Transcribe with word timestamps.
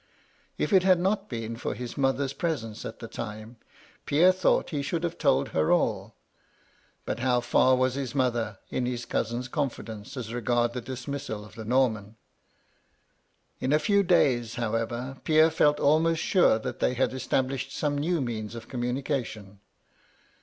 K 0.57 0.63
it 0.63 0.81
had 0.81 0.99
not 0.99 1.29
been 1.29 1.55
for 1.55 1.75
his 1.75 1.95
mother's 1.95 2.33
presence 2.33 2.85
at 2.85 2.97
the 2.97 3.07
time, 3.07 3.57
Pierre 4.07 4.31
thought 4.31 4.71
he 4.71 4.81
should 4.81 5.03
have 5.03 5.19
told 5.19 5.49
her 5.49 5.71
all. 5.71 6.15
But 7.05 7.19
how 7.19 7.39
far 7.39 7.75
was 7.75 7.93
his 7.93 8.15
mother 8.15 8.57
in 8.71 8.87
his 8.87 9.05
cousin's 9.05 9.47
confidence 9.47 10.17
as 10.17 10.33
regarded 10.33 10.73
the 10.73 10.81
dismissal 10.81 11.45
of 11.45 11.53
the 11.53 11.65
Norman?" 11.65 12.15
In 13.61 13.71
a 13.71 13.77
few 13.77 14.01
days, 14.01 14.55
however, 14.55 15.19
Pierre 15.23 15.51
felt 15.51 15.79
almost 15.79 16.21
sure 16.23 16.57
that 16.57 16.79
they 16.79 16.95
had 16.95 17.13
established 17.13 17.71
some 17.71 17.95
new 17.95 18.21
means 18.21 18.55
of 18.55 18.67
communica 18.67 19.23
tion. 19.23 19.59